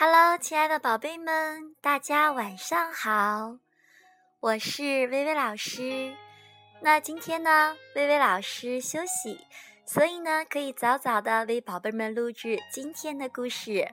[0.00, 3.56] Hello，亲爱的宝贝们，大家晚上好，
[4.38, 6.14] 我是微微老师。
[6.80, 9.44] 那今天呢，微微老师休息，
[9.84, 13.92] 所以呢，可以早早的为宝贝们录制今天的故事。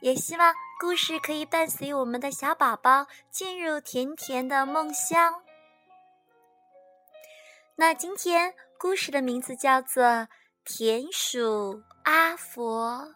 [0.00, 5.44] 也希望故事可以伴随我们的小宝宝进入甜甜的梦乡。
[7.76, 10.02] 那今天故事的名字叫做
[10.64, 13.14] 《田鼠阿佛》。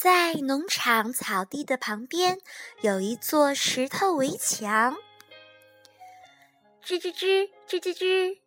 [0.00, 2.38] 在农场草地的旁边，
[2.82, 4.96] 有一座石头围墙。
[6.84, 8.38] 吱吱吱，吱吱吱。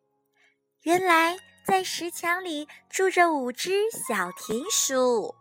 [0.84, 1.38] 原来
[1.68, 5.36] 在石墙里住着五只小田鼠，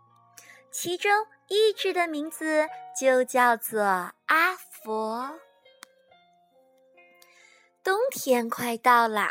[0.72, 1.12] 其中
[1.46, 2.68] 一只的名字
[3.00, 3.80] 就叫做
[4.26, 5.38] 阿佛。
[7.84, 9.30] 冬天快到了。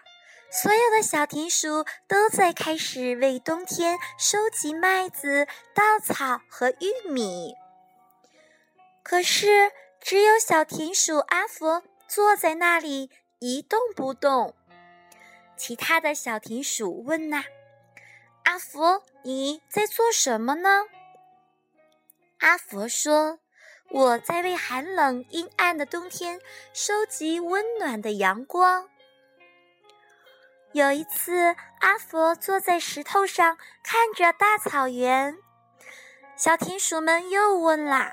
[0.51, 7.53] 所有的小田鼠都在开始为冬天收集麦子、稻草和玉米。
[9.03, 14.55] 可是，只有小田鼠阿佛坐在那里一动不动。
[15.55, 17.43] 其他的小田鼠问：“呐，
[18.45, 20.85] 阿佛，你在做什么呢？”
[22.39, 23.39] 阿佛说
[23.91, 26.39] ：“我在为寒冷阴暗的冬天
[26.73, 28.89] 收集温暖的阳光。”
[30.71, 35.35] 有一次，阿佛坐在石头上看着大草原，
[36.35, 38.11] 小田鼠们又问啦：“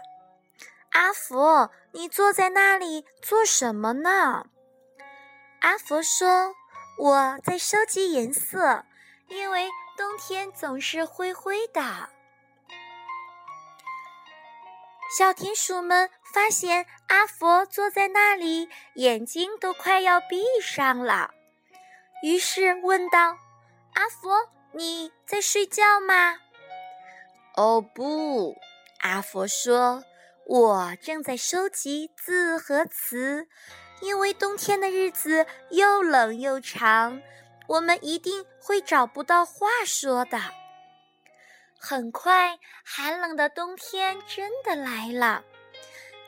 [0.92, 4.46] 阿佛，你坐在那里做什么呢？”
[5.60, 6.54] 阿佛说
[6.98, 8.86] ：“我在收集颜色，
[9.28, 12.08] 因为冬天总是灰灰的。”
[15.18, 21.35] 小田鼠们发现阿佛坐在那里，眼睛都快要闭上了。
[22.26, 23.38] 于是问道
[23.94, 26.36] ：“阿佛，你在睡觉吗
[27.54, 28.56] ？”“哦，不。”
[28.98, 30.02] 阿佛说
[30.44, 33.46] ，“我正在收集字和词，
[34.00, 37.22] 因为冬天的日子又冷又长，
[37.68, 40.40] 我们一定会找不到话说的。”
[41.78, 45.44] 很快，寒冷的冬天真的来了。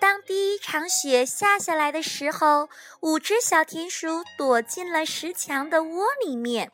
[0.00, 2.68] 当第一场雪下下来的时候，
[3.00, 6.70] 五只小田鼠躲进了石墙的窝里面。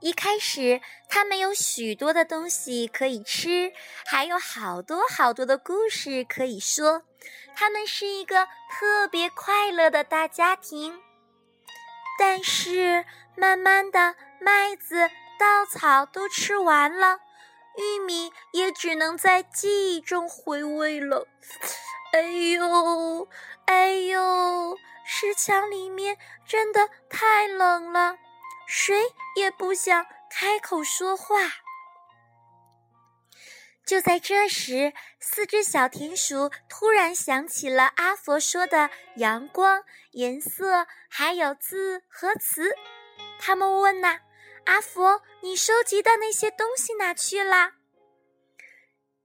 [0.00, 3.72] 一开始，它们有许多的东西可以吃，
[4.04, 7.02] 还有好多好多的故事可以说。
[7.54, 11.00] 它们是一个特别快乐的大家庭。
[12.18, 13.04] 但是，
[13.36, 17.20] 慢慢的，麦子、稻草都吃完了。
[17.76, 21.26] 玉米也只能在记忆中回味了。
[22.12, 23.28] 哎呦，
[23.66, 28.16] 哎呦，石墙里面真的太冷了，
[28.66, 31.36] 谁也不想开口说话。
[33.84, 39.82] 就在这时，四只小田鼠突然想起了阿佛说的阳光、
[40.12, 42.74] 颜色，还有字和词。
[43.38, 44.20] 他们问呐。
[44.66, 47.72] 阿佛，你收集的那些东西哪去了？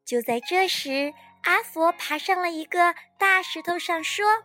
[0.05, 1.13] 就在这时，
[1.43, 4.43] 阿佛爬上了一个大石头上，说：“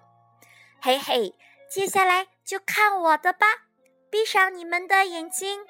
[0.81, 1.35] 嘿嘿，
[1.71, 3.47] 接下来就看我的吧！
[4.11, 5.67] 闭上你们的眼睛。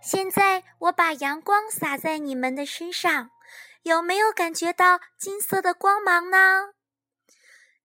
[0.00, 3.30] 现在我把阳光洒在你们的身上，
[3.82, 6.74] 有没有感觉到金色的光芒呢？”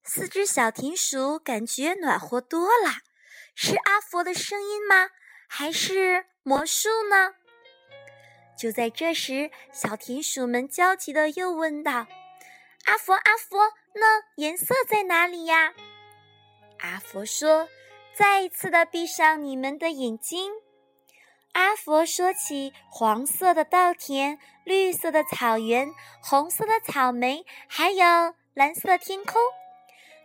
[0.04, 3.02] 四只小田鼠感觉暖和多了，
[3.56, 5.10] 是阿佛的声音吗？
[5.52, 7.34] 还是魔术呢？
[8.56, 12.06] 就在这时，小田鼠们焦急的又问道
[12.86, 13.58] ：“阿佛，阿佛，
[13.96, 15.74] 那颜色在哪里呀？”
[16.80, 17.68] 阿佛说
[18.16, 20.52] ：“再一次的闭上你们的眼睛。”
[21.54, 29.42] 阿佛说起黄色的稻田、绿色的草原、红色的草莓，还有蓝色的天空。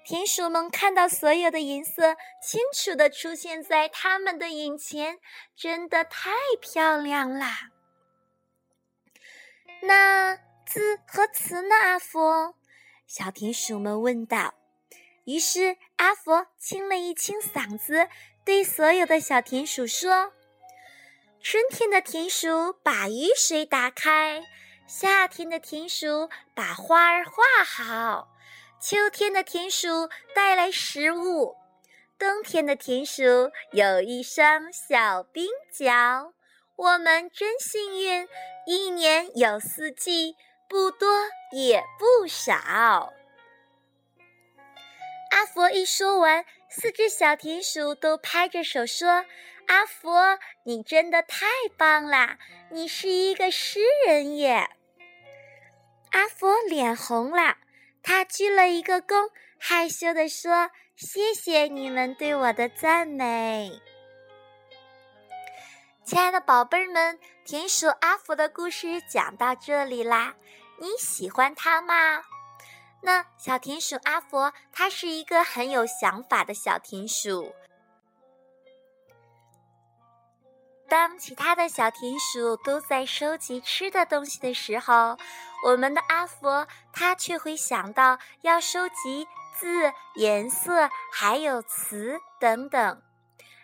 [0.04, 5.18] 田鼠们看到所有的颜色清楚地出现在他们的眼前，
[5.56, 6.30] 真的太
[6.60, 7.70] 漂亮啦！
[9.80, 10.36] 那
[10.66, 11.74] 字和词呢？
[11.74, 12.54] 阿佛，
[13.06, 14.52] 小田鼠们问道。
[15.24, 18.10] 于是阿佛清了一清嗓子，
[18.44, 20.34] 对所有的小田鼠说
[21.40, 24.44] ：“春天的田鼠把雨水打开，
[24.86, 28.28] 夏天的田鼠把花儿画好。”
[28.86, 31.56] 秋天的田鼠带来食物，
[32.18, 33.22] 冬天的田鼠
[33.72, 36.34] 有一双小冰脚。
[36.76, 38.28] 我们真幸运，
[38.66, 40.36] 一年有四季，
[40.68, 41.08] 不多
[41.52, 43.14] 也不少。
[45.30, 49.24] 阿佛一说完，四只小田鼠都拍着手说
[49.66, 51.46] ：“阿佛，你真的太
[51.78, 52.36] 棒啦！
[52.68, 54.68] 你是一个诗人耶！”
[56.12, 57.56] 阿佛脸红了，
[58.04, 63.80] 他鞠了一个躬，害羞地说：“谢谢你们对我的赞美。”
[66.04, 70.34] 亲爱的宝贝儿们，田鼠阿福的故事讲到这里啦，
[70.78, 72.22] 你喜欢它吗？
[73.00, 77.54] 那小田鼠阿福，它是一个很有想法的小田鼠。
[80.94, 85.18] 当其他的小田鼠都在收集吃的东西的时候，
[85.64, 89.26] 我们的阿佛他却会想到要收集
[89.58, 93.02] 字、颜色，还有词等等。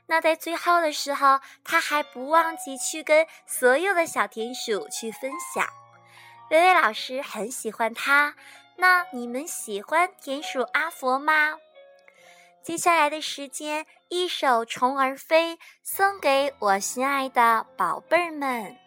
[0.07, 5.65] 那在最后的时候，他还不忘记去跟所有的小田鼠去分享。
[6.51, 8.35] 薇薇老师很喜欢他。
[8.75, 11.59] 那你们喜欢田鼠阿佛吗？
[12.63, 18.80] 接下来的时间，一首《虫儿飞》送给我心爱的宝贝儿们。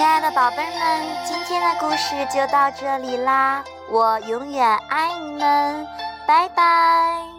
[0.00, 3.62] 亲爱的宝贝们，今天的故事就到这里啦！
[3.90, 5.86] 我永远爱你们，
[6.26, 7.29] 拜拜。